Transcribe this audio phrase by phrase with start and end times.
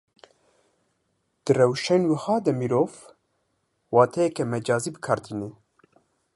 [1.43, 2.93] Di rewşên wiha de mirov,
[3.95, 5.49] wateyeke mecazî bi kar tîne